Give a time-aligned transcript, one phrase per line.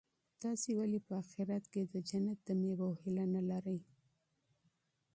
[0.41, 3.79] تاسي ولي په اخیرت کي د جنت د مېوو هیله نه لرئ؟